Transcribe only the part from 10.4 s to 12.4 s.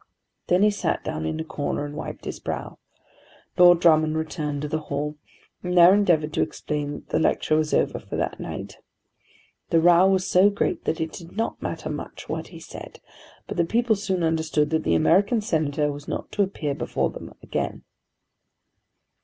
great that it did not matter much